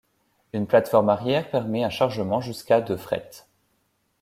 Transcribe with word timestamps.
Une 0.53 0.65
plateforme 0.65 1.09
arrière 1.09 1.51
permet 1.51 1.83
un 1.83 1.91
chargement 1.91 2.41
jusqu'à 2.41 2.81
de 2.81 2.95
fret. 2.95 3.29